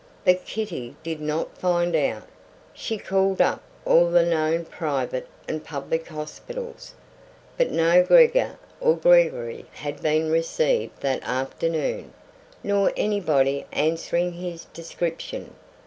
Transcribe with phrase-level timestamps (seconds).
[0.25, 2.23] But Kitty did not find out.
[2.73, 6.95] She called up all the known private and public hospitals,
[7.55, 12.13] but no Gregor or Gregory had been received that afternoon,
[12.63, 15.53] nor anybody answering his description.